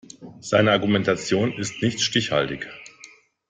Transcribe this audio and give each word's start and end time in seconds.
Seine 0.39 0.71
Argumentation 0.71 1.51
ist 1.59 1.83
nicht 1.83 2.01
stichhaltig. 2.01 2.67